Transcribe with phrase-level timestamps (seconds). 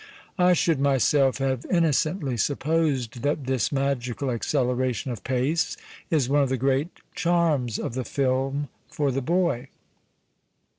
[0.39, 5.77] I should myself have inno cently supposed that this magical acceleration of pace
[6.09, 9.67] is one of the great charms of the Him for the boy.